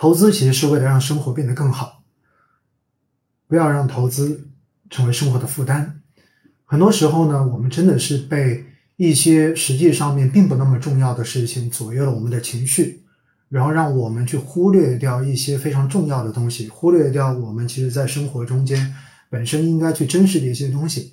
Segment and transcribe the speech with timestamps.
[0.00, 2.02] 投资其实是为了让生活变得更好，
[3.46, 4.48] 不要让投资
[4.88, 6.00] 成为生活的负担。
[6.64, 8.64] 很多时候呢，我们真的是被
[8.96, 13.04] 一些实际上面并不那么重要的事情左右了我们的情绪，
[13.50, 18.94] 然后让我们去忽略掉一些非常重要的东西，忽略掉我们其实在生活中间
[19.28, 21.12] 本身应该去珍视的一些东西。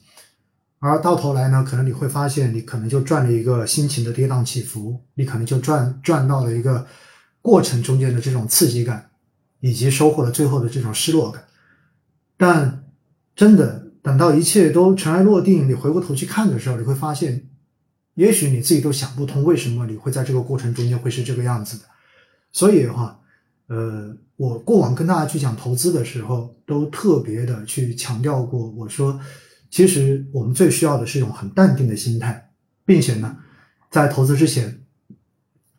[0.79, 6.87] 而到头来呢，可能你会发现，你可能就赚了一个心情的跌宕起伏，你可能就赚赚到了一个
[7.47, 9.09] 过程中间的这种刺激感，
[9.61, 11.41] 以及收获了最后的这种失落感。
[12.35, 12.83] 但
[13.37, 17.47] 真的等到一切都尘埃落定，你回过头去看的时候，你会发现，
[18.15, 21.85] 也许你自己都想不通，为什么你会在这个过程中间会是这个样子的。
[22.51, 23.17] 所以的话，
[23.67, 29.17] 呃，我过往跟大家去讲投资的时候，都特别的去强调过，我说。
[29.69, 32.51] 其实我们最需要的是一种很淡定的心态，
[32.85, 33.35] 并且呢，
[33.91, 34.81] 在投资之前，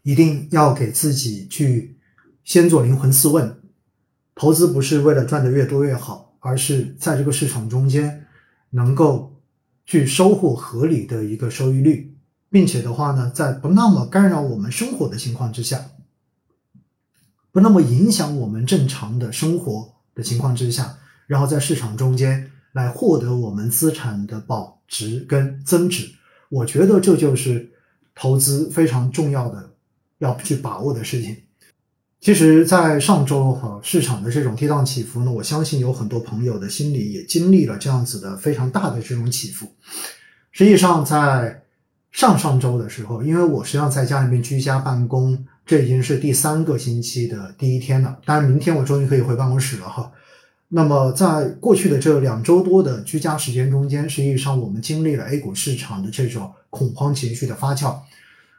[0.08, 1.98] 一定要给自己去
[2.42, 3.60] 先做灵魂四问：
[4.34, 8.24] 投资不是为了赚的越多越好，而是在这个市场中间
[8.70, 9.37] 能够
[9.84, 12.16] 去收获合理的一个收益率，
[12.48, 15.90] 并且的话呢，在不那么干扰我们生活的情况之下，
[17.52, 22.50] 不那么影响我们正常的生活的情况之下，然后在市场中间。
[22.72, 26.10] 来获得我们资产的保值跟增值，
[26.50, 27.72] 我觉得这就是
[28.15, 29.70] 投资非常重要的
[30.19, 31.37] 要去把握的事情。
[32.21, 39.73] 其实，在上周哈市场的这种跌宕起伏呢，我相信有很多朋友的心里也经历了这样子的非常大的这种起伏。
[40.51, 41.63] 实际上，在
[42.11, 48.19] 上上周的时候，因为我实际上在家里面居家办公，这已经是第三个星期的第一天了。
[48.24, 50.11] 当然，明天我终于可以回办公室了哈。
[50.71, 57.96] 那么，在过去的这两周多的居家时间中间，实际上我们经历了 A 股市场的这种恐慌情绪的发酵，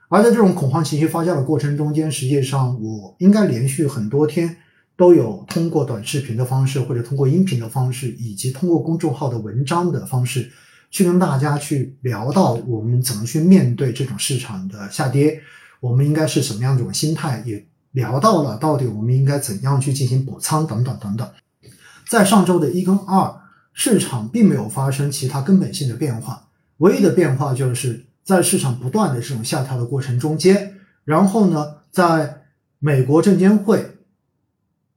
[0.10, 4.58] 而在这种恐慌情绪发酵的过程中间，实际上我应该连续很多天
[4.98, 10.52] 都有通过短视频的方式，或者通过音频的方式，以及通过公众号的文章的方式，
[10.90, 15.40] 去跟大家去聊到我们怎么去面对这种市场的下跌，
[15.80, 21.30] 我们应该是什么样一种心态，也聊到了到底我们应该怎样去进行补仓等等等等。
[22.08, 23.32] 在上周的一跟二，
[23.74, 32.44] 市场并没有发生其他根本性的变化，唯一的变化就是在市场不断的这种下调的过程中间，然后呢，在
[32.78, 33.98] 美国证监会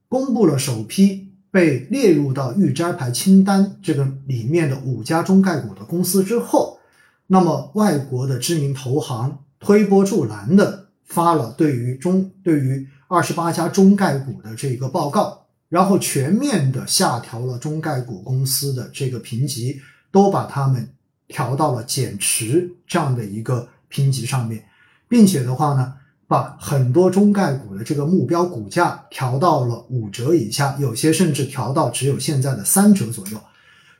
[0.07, 6.77] 公布了首批被列入到预摘牌清单这个里面的五家中概股的公司之后，
[7.25, 15.39] 那么外国的知名投行推波助澜的发了对于中对于二十八家中概股的这个报告。
[15.69, 20.87] 然后全面的下调了中概股公司的这个评级，都把它们
[21.27, 24.63] 调到了减持这样的一个评级上面，
[25.07, 25.93] 并且的话呢，
[26.27, 33.39] 把很多中概股的这个目标股价调到了五折以下，有些甚至调到只有现在的三折左右。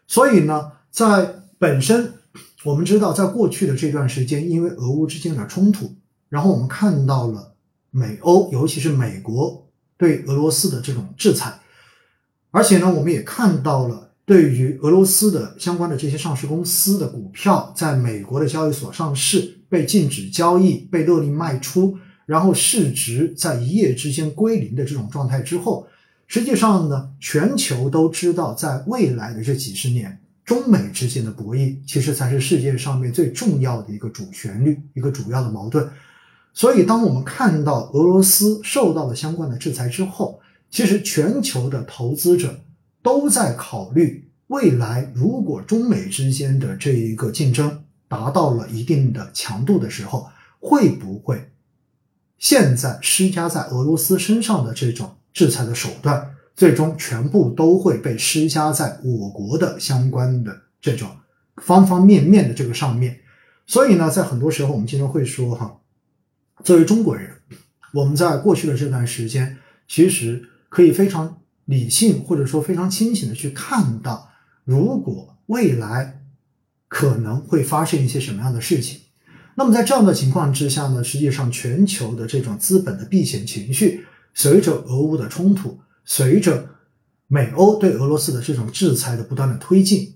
[0.07, 2.13] 所以呢，在本身
[2.63, 5.95] 我们知道，在过去的这段时间，因为俄乌之间的冲突，
[6.29, 7.55] 然后我们看到了
[7.91, 11.59] 美欧，尤其是美国对俄罗斯的这种制裁。
[12.51, 25.85] 而且呢，我们也看到了，对于俄罗斯的相关的这些上市公司的股票，在美国的交易所上市被禁止交易、被勒令卖出，然后市值在一夜之间归零的这种状态之后，
[26.25, 35.85] 实际上呢，全球都知道，在未来的这几十年，中美之间的博弈其实才是世界上面最重要的一个主旋律、一个主要的矛盾。
[36.53, 42.57] 所以，当我们看到俄罗斯受到了相关的制裁之后，其实，全球的投资者
[43.03, 51.51] 都在考虑，未来如果中美之间的这一个竞争达到了一定的强度的时候，会不会
[52.37, 61.09] 现在施加在俄罗斯身上的这种制裁的手段，最终全部都会被施加在我国的相关的这种
[61.57, 63.19] 方方面面的这个上面？
[63.67, 65.79] 所以呢，在很多时候，我们经常会说，哈，
[66.63, 67.29] 作为中国人，
[67.93, 70.49] 我们在过去的这段时间，其实。
[70.73, 74.29] 可以非常理性或者说非常清醒的去看到，
[74.65, 76.21] 如果未来
[76.87, 78.99] 可能会发生一些什么样的事情，
[79.55, 86.69] 那么在这样的情况之下呢，实际上全球的这种资本的避险情绪，随着俄乌的冲突，随着
[87.27, 90.15] 美欧对俄罗斯的这种制裁的不断的推进，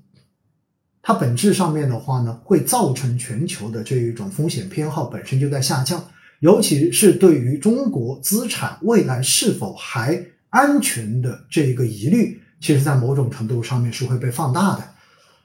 [1.01, 6.03] 它本质上面的话呢，会造成全球的这一种风险偏好本身就在下降，
[6.41, 10.25] 尤其是对于中国资产未来是否还。
[10.57, 14.83] 安全的这一个疑虑，其实在某种程度上面是会被放大的，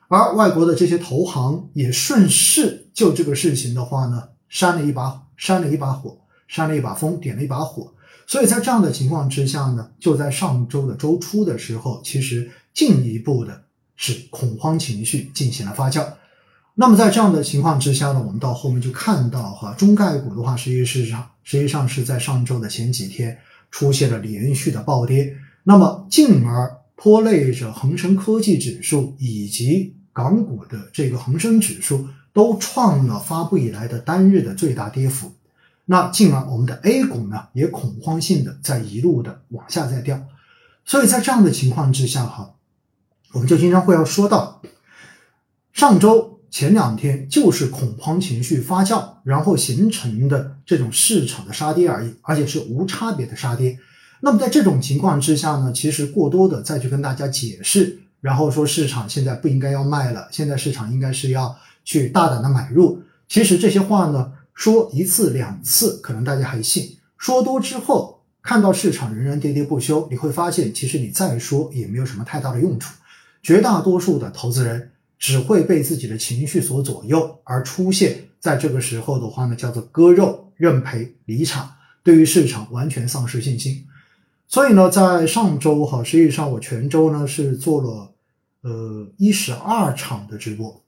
[0.08, 6.18] 而外国的这些投行也顺势就这个事情的话呢，扇了一把扇了一把火，
[6.48, 7.92] 扇了一把风，点了一把火。
[8.26, 13.64] 所以在这样的情况之下呢，就在上周的周初的时候，其实进一步的
[13.96, 16.06] 是恐慌情绪进行了发酵。
[16.74, 23.36] 那么在这样的情况之下呢，我们到后面就看到哈，中概股的话，实际上实际上是在上周的前几天
[23.72, 35.32] 出现了连续的暴跌，那么进而拖累着恒生科技指数以及港股的这个恒生指数都创了发布以来的单日的最大跌幅。
[35.86, 40.22] 那进而我们的 A 股呢，也恐慌性的在一路的往下在掉。
[40.84, 42.54] 所以在这样的情况之下哈，
[43.32, 44.62] 我们就经常会要说到
[45.72, 46.31] 上周。
[46.52, 53.78] 前两天就是恐慌情绪发酵，然后形成的这种市场的杀跌而已，而且是无差别的杀跌。
[54.20, 61.56] 那么在这种情况之下呢，其实过多的再去跟大家解释，然后说市场现在不应该要卖了，现在市场应该是要
[61.86, 63.02] 去大胆的买入。
[63.26, 72.92] 其实这些话呢，说一次两次可能大家还信，说多之后看到市场仍然喋喋不休，你会发现其实你再说也没有什么太大的用处。
[73.42, 74.90] 绝大多数的投资人。
[75.22, 81.70] 只会被自己的情绪所左右，而出现在这个时候的话呢，叫做割肉、认赔、离场，
[82.02, 83.86] 对于市场完全丧失信心。
[84.48, 88.12] 所以呢，在上周哈，实际上我全周呢是做了
[88.62, 90.82] 呃一十二场的直播，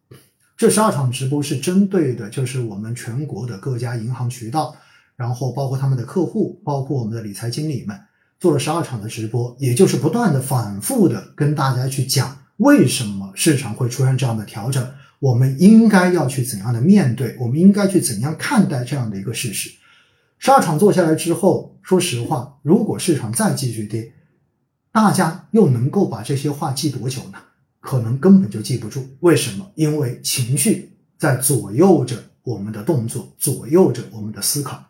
[0.56, 4.74] 这十二场直播是针对的，就是我们全国的各家银行渠道，
[5.14, 7.96] 然后包括他们的客户，包括我们的理财经理们，
[8.40, 12.36] 做了十二场的直播，也就是不断的反复的跟大家去讲。
[12.58, 14.86] 为什么市场会出现这样的调整？
[15.20, 17.34] 我们应该要去怎样的面对？
[17.40, 19.70] 我们应该去怎样看待这样的一个事实？
[20.38, 24.12] 十二场做下来之后，说实话，如果市场再继续跌，
[24.92, 27.38] 大家又能够把这些话记多久呢？
[27.80, 29.06] 可能根本就记不住。
[29.20, 29.66] 为什么？
[29.76, 34.84] 因为情绪在左右着我们的动作，左右着我们的思考。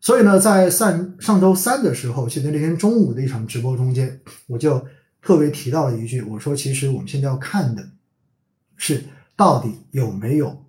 [0.00, 4.82] 所以呢，在上上周三的时候，就在那天中午的一场直播中间，我就。
[5.22, 7.86] 特别提到了一句，我说其实我们现在要看的
[8.76, 9.04] 是
[9.36, 10.64] 到底有没有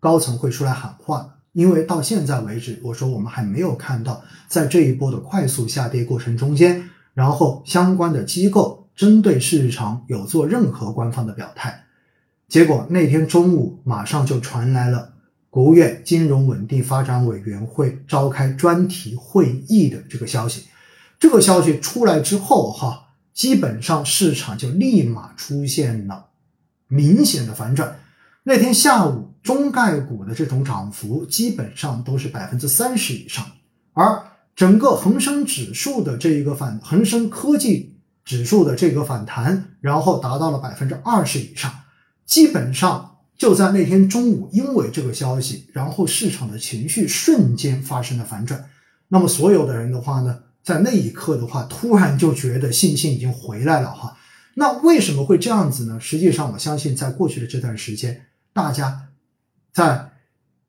[0.00, 11.84] 高层会出来喊话，因为到现在为止，我说我们还没有看到在这一波的快速下跌过程中间，然后相关的机构针对市场有做任何官方的表态。
[12.48, 15.14] 结果那天中午马上就传来了
[15.48, 20.64] 国务院金融稳定发展委员会召开专题会议的这个消息。
[21.20, 23.01] 这个消息出来之后，哈。
[23.32, 26.26] 基本上市场就立马出现了
[26.88, 27.98] 明显的反转。
[28.44, 33.46] 那天下午，中概股的这种涨幅基本上都是百分之三十以上，
[33.92, 34.22] 而
[34.54, 41.72] 整个恒生指数的这一个反，恒生科技指数的这个反弹，然后达到了百分之二十以上。
[42.26, 48.68] 基本上就在那天中午，因为这个消息，然后市场的情绪瞬间发生了反转。
[49.08, 50.38] 那么所有的人的话呢？
[50.62, 54.16] 在那一刻的话，突然就觉得信心已经回来了哈。
[54.54, 55.98] 那为什么会这样子呢？
[55.98, 59.08] 实际上，我相信在过去的这段时间，大家
[59.72, 60.10] 在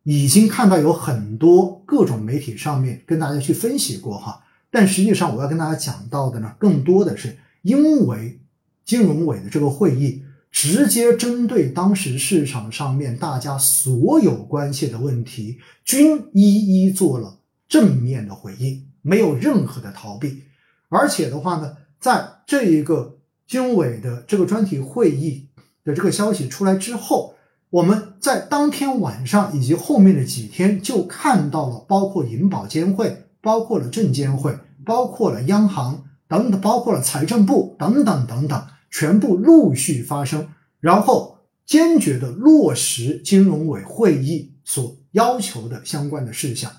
[0.04, 4.44] 已经看到有很多各种媒体上面跟大家去分析过哈。
[4.72, 8.40] 但实际上，我要跟大家讲到的呢，更多的是因为
[8.84, 17.38] 金融委的这个会议直接针对当时市场上面大家所有关切的问题，均一一做了
[17.68, 18.86] 正面的回应。
[19.04, 20.46] 没有任何的逃避，
[20.88, 25.50] 而且的话呢，在这一个金融委的这个专题会议
[25.84, 27.36] 的这个消息出来之后，
[27.70, 40.48] 我们在当天晚上以及后面的几天就看到了，包括银保监会、包括了证监会、包括了央行等等，包括了财政部等等等等，全部陆续发生，
[40.80, 46.72] 然后坚决的落实金融委会议所要求的相关的事项，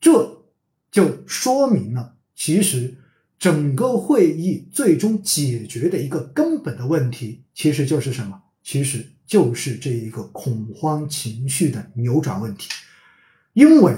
[0.00, 0.37] 这。
[0.90, 2.96] 就说明了，其实
[3.38, 8.40] 整个会议最终解决的一个根本的问题，其实就是什么？
[8.62, 12.68] 其实就是这一个恐慌情绪的扭转问题。
[13.52, 13.94] 因为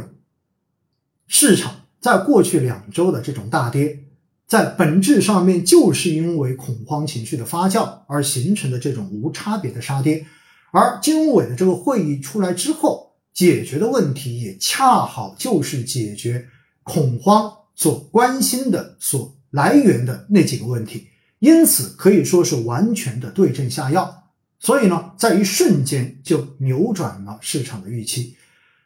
[1.27, 4.05] 市场在过去两周的这种大跌，
[4.47, 10.27] 在本质上面就是因为恐慌情绪的发酵而形成的这种无差别的杀跌，
[10.73, 16.49] 而金融委的这个会议出来之后，解决的问题也恰好就是解决。
[16.91, 21.07] 恐慌所关心的、所来源的那几个问题，
[21.39, 24.25] 因此可以说是完全的对症下药。
[24.59, 28.37] 所以呢，在一瞬间就扭转了市场的预期。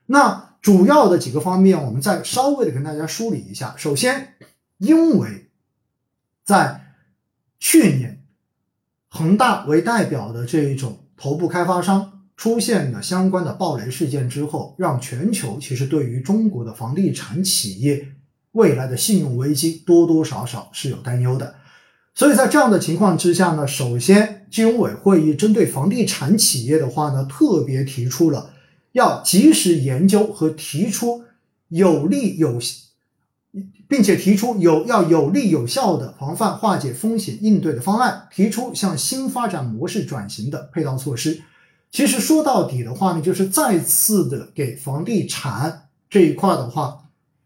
[0.04, 3.74] 那主要的几个方面，我们再稍微的跟大家梳理一下。
[3.78, 4.34] 首先，
[4.76, 5.48] 因为
[6.44, 6.94] 在
[7.58, 8.22] 去年
[9.08, 18.08] 恒大为代表的这一种头部开发商出现了相关的暴雷事件之后，让全球其实对于中国的房地产企业
[18.52, 21.54] 未来的信用危机多多少少是有担忧的。
[22.14, 28.50] 所以在这样的情况之下呢，首先金融委会议针对房地产企业的话呢，特别提出了
[28.92, 31.24] 要及时研究和提出
[31.68, 32.58] 有利有，
[33.88, 41.40] 并且提出有要有利有效的防范化解风险应对的方案，提出向新发展模式转型的配套措施。
[41.94, 47.04] 其实说到底的话呢，就是再次的给房地产这一块的话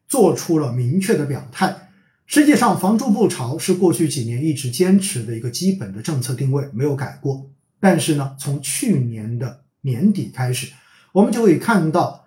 [0.08, 1.90] 做出了明确的表态。
[2.24, 7.50] 实际上，房住不炒是过去几年一直坚持的一个基本的政策定位，没有改过。
[7.78, 10.72] 但是呢，从去年的年底开始，
[11.12, 12.24] 我们就可以看到，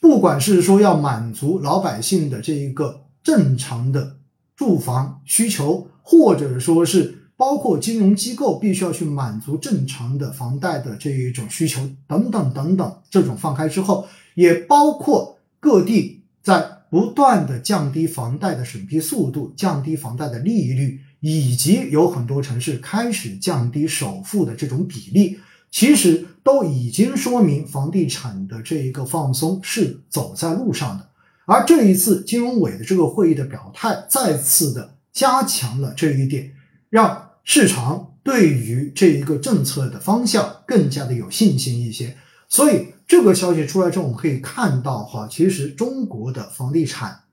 [0.00, 4.16] 不管是说要满足老百姓的这一个正常的
[4.56, 14.06] 住房需求，或者说是包括金融机构必须要去满足正常的房贷的这一种需求等等等等，这种放开之后，
[14.36, 16.78] 也包括各地在。
[16.92, 25.38] 不断的降低房贷的审批速度，降低房贷的利率，以及有很多城市开始降低首付的这种比例，
[25.70, 31.08] 其实都已经说明房地产的这一个放松是走在路上的。
[31.46, 36.52] 而这一次金融委的这个会议的表态，再次的加强了这一点，
[36.90, 42.16] 让市场对于这一个政策的方向更加的有信心一些。
[42.48, 42.86] 所以。
[43.04, 47.24] 这个消息出来之后，我们可以看到哈，其实中国的房地产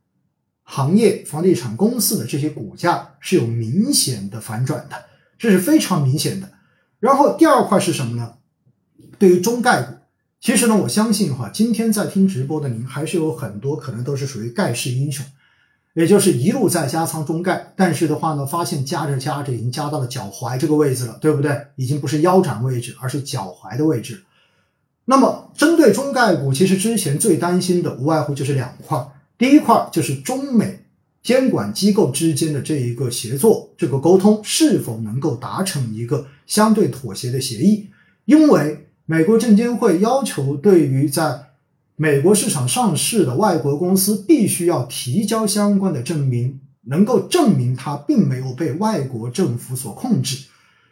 [0.64, 5.06] 行业、房地产公司的这些股价是有明显的反转的，
[5.38, 6.52] 这是非常明显的。
[7.00, 8.34] 然后第二块是什么呢？
[9.18, 9.94] 对于中概股，
[10.42, 15.26] 其实呢，我相信哈，今天在听直播的您还是有很多可能都是属于盖世英雄，
[15.94, 21.52] 也就是一路在加仓中概，但是的话呢，发现加着加着已经加到了脚踝这个位置了，对不对？
[21.76, 24.24] 已经不是腰斩位置，而是脚踝的位置。
[25.06, 29.04] 那么，针对中概股，其实之前最担心的无外乎就是两块。
[29.38, 30.86] 第一块就是中美
[31.24, 37.90] 监管机构之间的这一个协作，这个沟通是否能够达成一个相对妥协的协议？
[38.26, 41.46] 因为美国证监会要求，对于在
[42.02, 50.46] 美国市场上市的外国公司，必须要提交相关的证明，能够证明它并没有被外国政府所控制。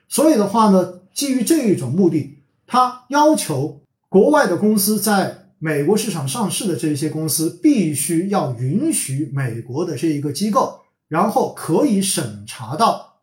[0.09, 3.79] 所以的话呢，基于这一种目的，他要求。
[4.09, 13.19] 国外的公司在美国市场上市的这些公司，必须要允许美国的这一个机构，然后可以审查到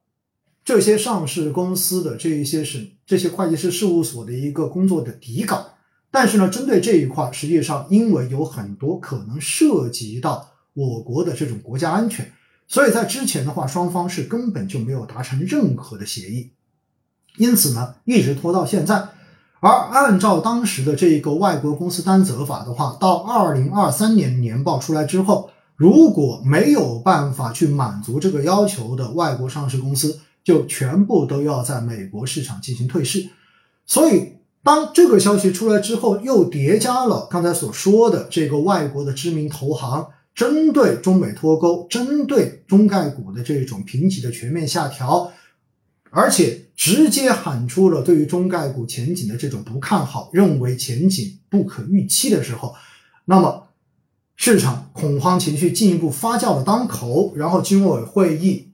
[0.64, 5.74] 这些上市公司的这一些审这些会计师事务所的一个工作的底稿。
[6.14, 12.30] 但是呢，针对这一块，实际上因为有很多可能涉及到我国的这种国家安全，
[12.68, 16.52] 所以在之前的话，双方是根本就没有达成任何的协议，
[17.37, 19.09] 因此呢，一直拖到现在。
[19.59, 33.28] 而按照当时的这一个外国公司担责法的话，到二零二三年年报出来之后，如果没有办法去满足这个要求的外国上市公司，就全部都要在美国市场进行退市。
[33.85, 45.30] 所以，当这个消息出来之后，又叠加了刚才所说的这个外国的知名投行针对中美脱钩、针对中概股的这种评级的全面下调。
[46.16, 52.75] 而且直接喊出了对于中概股前景的这种不看好，认为前景不可预期的时候，
[53.25, 53.66] 那么
[54.37, 58.71] 市场恐慌情绪进一步发酵的当口，然后金委会议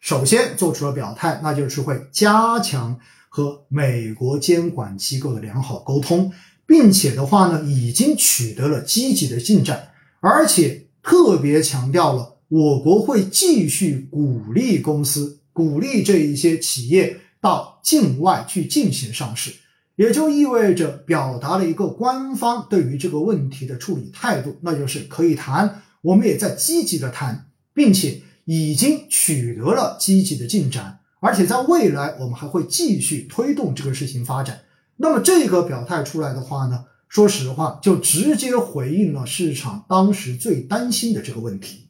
[0.00, 2.98] 首先做出了表态，那就是会加强
[3.38, 6.32] 和美国监管机构的良好沟通，
[6.66, 15.38] 并且的话呢，已经取得了积极的进展，而且特别强调了我国会继续鼓励公司。
[15.52, 19.52] 鼓励这一些企业到境外去进行上市，
[19.96, 34.60] 也就意味着表达了一个官方对于这个问题的处理态度，那就是可以谈，我们也在积极的谈，并且已经取得了积极的进展，而且在未来我们还会继续推动这个事情发展。
[34.96, 41.88] 那么这个表态出来的话呢，说实话就直接回应了市场当时最担心的这个问题，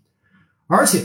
[0.66, 1.04] 而且。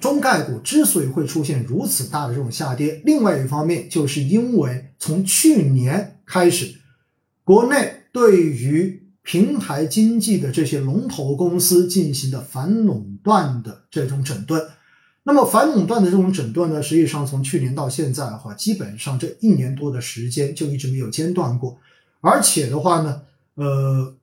[0.00, 6.74] 中概股之所以会出现如此大的这种下跌，另外一方面就是因为从去年开始，
[7.44, 14.60] 国内对于平台经济的这些龙头公司进行的反垄断的这种整顿。
[15.24, 21.78] 那么反垄断的这种整顿呢，实际上从去年到现在的话，基本上这一年多的时间就一直没有间断过。
[22.20, 23.22] 而且的话呢，
[23.54, 24.14] 呃，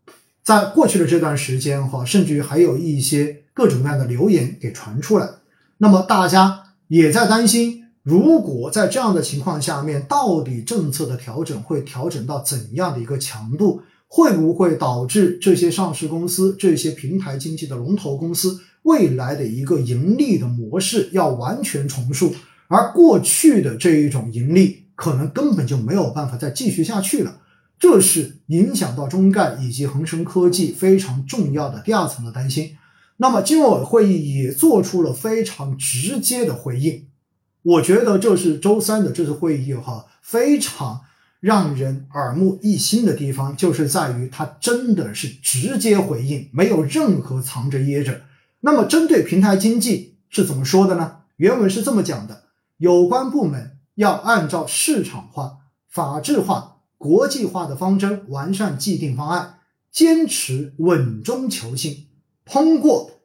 [0.44, 5.30] 在过去的这段时间哈，甚至于还有一些各种各样的流言给传出来。
[5.78, 13.82] 那么大家也在担心，如果在这样的情况下面，到底政策的调整会调整到怎样的一个强度？
[14.12, 22.34] 会不会导致这些上市公司、这些平台经济的龙头公司未来的一个盈利的模式要完全重塑，
[22.68, 27.42] 而过去的这一种盈利可能根本就没有办法再继续下去了。
[27.80, 32.76] 这是影响到中概以及恒生科技非常重要的第二层的担心。
[33.18, 37.06] 那么金融委会议也做出了非常直接的回应。
[37.62, 41.02] 我觉得这是周三的这次会议哈，非常
[41.42, 48.22] 让人耳目一新的地方，就是在于它真的是直接回应，没有任何藏着掖着。
[48.62, 51.22] 那么针对平台经济是怎么说的呢？
[51.38, 52.44] 原文是这么讲的：
[52.78, 59.60] 有关部门要按照市场化、法治化、国际化的方针，完善既定方案，
[59.92, 62.08] 坚持稳中求进，
[62.46, 63.22] 通过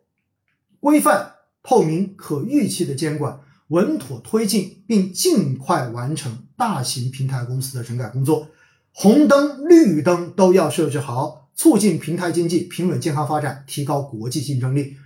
[0.80, 3.40] 规范、透明、可预期的监管。
[3.68, 8.48] 稳妥推进，并尽快完成大型平台公司的整改工作，
[8.92, 14.98] 红灯绿灯都要设置好，促进平台经济平稳健康发展，提高国际竞争力。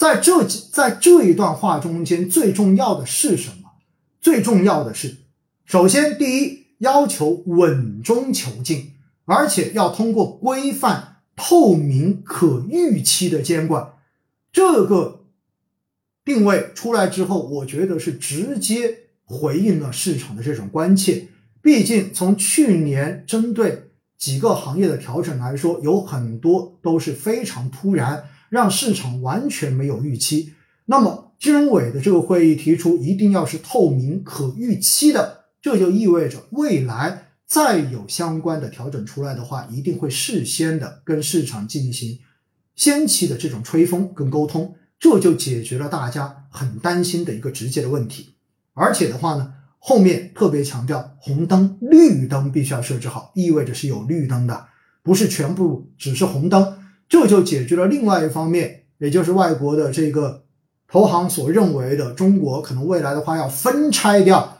[0.00, 3.72] 在这几在这一段话中间，最重要的是什么？
[4.18, 5.18] 最重要的是，
[5.66, 8.92] 首先第一，要求稳中求进，
[9.26, 13.92] 而且要通过规范、透明、可预期的监管，
[14.50, 15.18] 这个。
[16.22, 21.26] 定位出来之后，我觉得是直接回应了市场的这种关切。
[21.60, 30.52] 毕竟从去年针对几个行业的调整来说，有很多都是非常突然，让市场完全没有预期。
[30.84, 42.18] 那么金融委的这个会议提出一定要是透明、可预期的，这就意味着未来再有相关的调整出来的话，一定会事先的跟市场进行
[42.74, 44.74] 先期的这种吹风跟沟通。
[44.98, 48.34] 这就解决了大家很担心的一个直接的问题，
[48.74, 54.66] 而且的话呢，后面特别强调红灯、绿灯必须要设置好，意味着是有绿灯的，
[55.02, 56.79] 不是全部只是红灯。
[57.10, 60.44] 这就解决了另外一方面，也就是外国的这个
[60.88, 64.58] 投行所认为的中国可能未来的话要分拆掉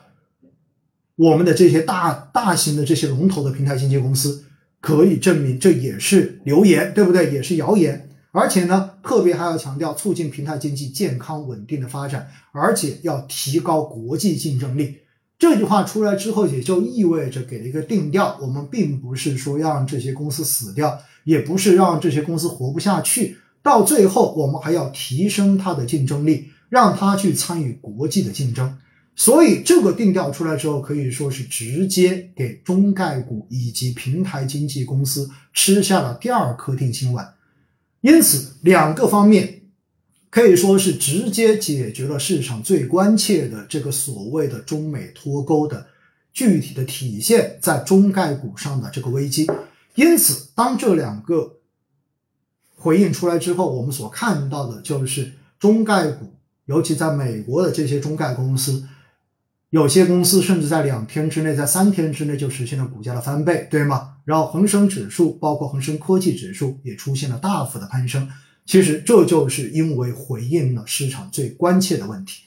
[1.16, 4.44] 我们的这些大大型的这些龙头的平台经纪公司，
[4.80, 7.32] 可以证明这也是流言，对不对？
[7.32, 8.08] 也是谣言。
[8.32, 14.98] 而且呢，特别还要强调促进平台经济健康稳定的发展，而且要提高国际竞争力。
[15.40, 23.38] 这句话出来之后，也就意味着给了一个定调：我们并不是说让这些公司死掉，也不是让这些公司活不下去。
[23.62, 28.78] 到最后，我们还要提升它的竞争力，让它去参与国际的竞争。
[29.16, 37.26] 所以，这个定调出来之后，可以说是直接给中概股以及平台经纪公司吃下了第二颗定心丸。
[38.02, 39.59] 因此，两个方面
[40.30, 45.88] 可以说是直接解决了市场最关切的这个所谓的中美脱钩的
[46.32, 49.50] 具体的体现在中概股上的这个危机。
[49.96, 51.56] 因此，当这两个
[52.76, 56.32] 回应出来之后，我们所看到的就是中概股，
[56.66, 58.86] 尤其在美国的这些中概公司。
[59.70, 64.14] 有些公司甚至在两天之内，在三天之内就实现了股价的翻倍，对吗？
[64.24, 68.28] 然后恒生指数，包括恒生科技指数也出现了大幅的攀升。
[68.70, 72.44] 其实这就是因为回应了市场最关切的问题。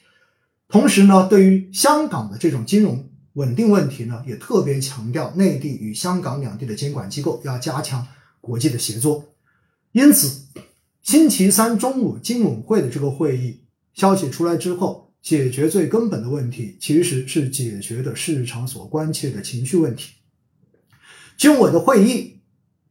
[0.69, 8.07] 同时呢，对于香港的这种金融稳定问题呢，也特别强调内地与香港两地的监管机构要加强
[8.39, 9.33] 国际的协作。
[9.91, 10.45] 因此，
[11.01, 13.59] 星期三中午金委会的这个会议
[13.93, 15.01] 消息出来之后。
[15.21, 20.15] 解决最根本的问题，其实是解决的市场所关切的情绪问题。
[21.37, 22.41] 军委的会议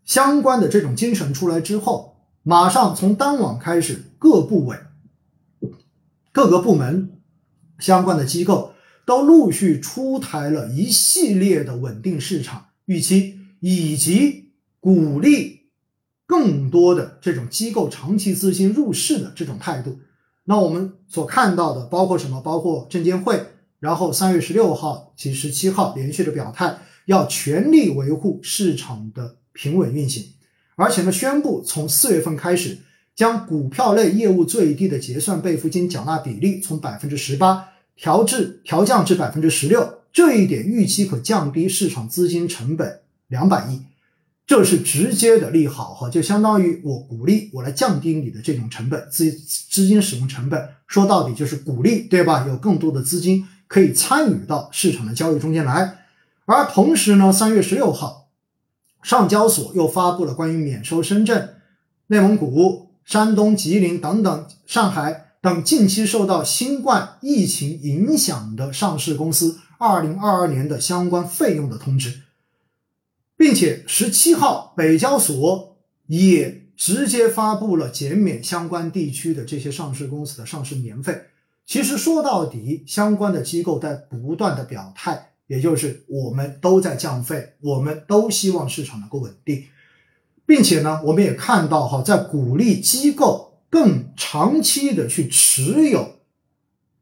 [0.07, 2.12] 相关的这种精神出来之后，
[2.43, 4.77] 马上从当晚开始，各部委、
[6.33, 7.21] 各个部门
[7.79, 8.75] 相关的机构
[9.07, 15.69] 都陆续出台了一系列的稳定市场预期，以及鼓励
[16.27, 20.01] 更多的这种机构长期资金入市的这种态度。
[20.45, 22.41] 那我们所看到的包括什么？
[22.41, 23.47] 包括证监会，
[23.79, 30.25] 然后三月十六号及十七号连续的表态，要全力维护市场的平稳运行，
[30.83, 32.79] 而且呢，宣布从四月份开始，
[33.14, 43.83] 将股票类业务最低的结算备付金缴纳比例从百分之十八调至调降至百分之十六，这一点预期可降低市场资金成本两百亿。
[44.45, 52.45] 这是直接的利好哈，就相当于我鼓励我来降低你的这种成本资资金使用成本，说到底就是鼓励，对吧？
[52.49, 55.99] 有更多的资金可以参与到市场的交易中间来。
[56.45, 58.22] 而同时呢，三月十六号，
[59.03, 61.57] 上交所又发布了关于免收深圳、
[62.07, 72.23] 内蒙古、山东、吉林等等上海等近期受到新冠疫情影响的上市公司二零二二年的相关费用的通知。
[73.37, 81.23] 并且十七号，北交所也直接发布了减免相关地区的这些上市公司的上市年费。
[81.67, 89.65] 其实说到底，相关的机构在不断的表态，也就是我们都在降费，我们都希望市场能够稳定，
[90.47, 96.17] 并且呢，我们也看到哈，在鼓励机构更长期的去持有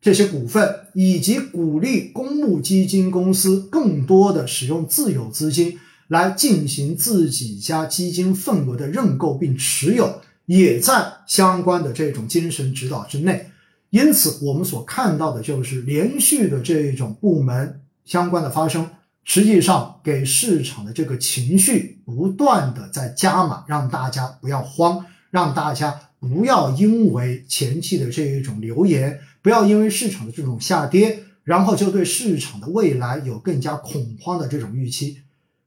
[0.01, 13.47] 这些股份，以及鼓励公募基金公司更多的使用自有资金来进行自己家基金份额的认购并持有，也在相关的这种精神指导之内。
[13.91, 18.89] 因此，我们所看到的就是连续的这种部门相关的发生，
[19.25, 35.23] 实际上给市场的这个情绪不断的在加码，让大家不要慌，让大家不要因为前期的这一种流言，不要因为市场的这种下跌，然后就对市场的未来有更加恐慌的这种预期。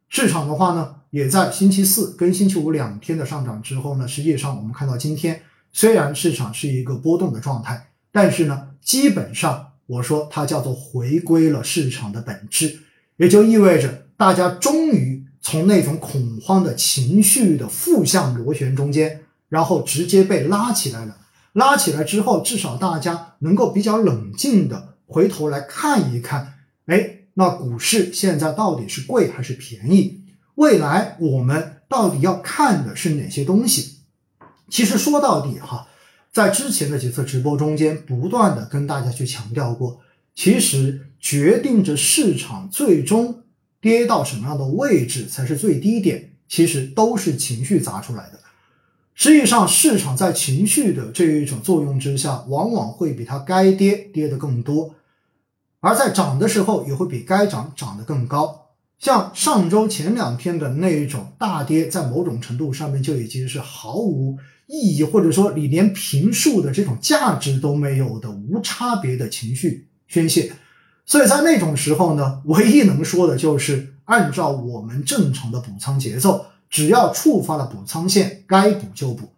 [0.09, 5.41] 市场的话呢，也在星期四跟星期五两天的上涨之后呢，实际上我们看到今天
[5.71, 7.87] 虽然市场是一个波动的状态。
[8.15, 12.79] 但是呢，基本上我说它叫做回归了市场的本质，
[13.17, 21.17] 也就意味着大家终于从那种恐慌的情绪的负向螺旋中间，然后直接被拉起来了。
[21.51, 26.53] 拉起来之后，至少大家能够比较冷静的回头来看一看，
[26.85, 30.21] 哎，那股市现在到底是贵还是便宜？
[30.55, 33.97] 未来我们到底要看的是哪些东西？
[34.69, 35.87] 其实说到底哈。
[36.33, 40.01] 在之前的几次直播中间，不断的跟大家去强调过，
[40.33, 43.43] 其实决定着市场最终
[43.79, 48.39] 跌到什么样的位置才是最低点，其实都是情绪砸出来的。
[49.13, 54.95] 实际上，市场在情绪的这一种作用之下，往往会比它该跌跌的更多，
[55.81, 58.71] 而在涨的时候，也会比该涨涨得更高。
[58.97, 64.39] 像上周前两天的那一种大跌，在某种程度上面就已经是毫无。
[64.67, 70.51] 意义或者说你连评述的这种价值都没有的无差别的情绪宣泄，
[71.05, 79.29] 所以在那种时候呢，唯一能说的就是按照我们正常的补仓节奏，只要触发了补仓线，该补就补。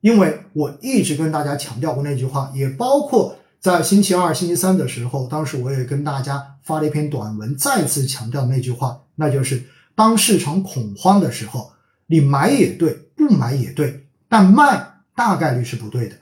[0.00, 11.72] 因为我一直跟大家强调过那句话，也包括在星期二、星期三的时候，当时我也跟大家发了一篇短文，再次强调那句话，那就是当市场恐慌的时候，
[12.06, 14.03] 你买也对，不买也对。
[14.34, 16.16] 但卖大概率是不对的，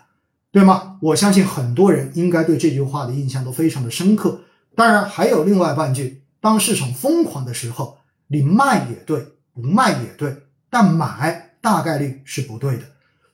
[0.51, 0.98] 对吗？
[1.01, 4.42] 我相信很多人应该对这句话的印象都非常的深刻。
[4.77, 7.96] 当然，还有另外半句：当市场疯狂的时候，
[8.27, 12.83] 你卖也对，不卖也对，但买大概率是不对的。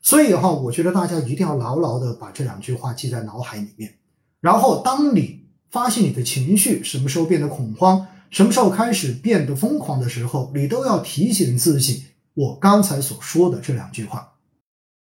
[0.01, 3.95] 所以哈，我觉得大家一定要牢牢的把这两句话记在脑海里面。
[4.41, 14.35] 然后，当你发现你的情绪什么时候变得恐慌，什么时候开始变得疯狂的时候，你都要提醒自己我刚才所说的这两句话。